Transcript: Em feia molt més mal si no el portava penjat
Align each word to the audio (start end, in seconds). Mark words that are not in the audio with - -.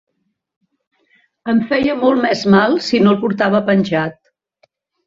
Em 1.53 1.61
feia 1.73 1.99
molt 2.01 2.25
més 2.25 2.43
mal 2.57 2.75
si 2.89 3.05
no 3.05 3.17
el 3.17 3.21
portava 3.27 3.65
penjat 3.71 4.21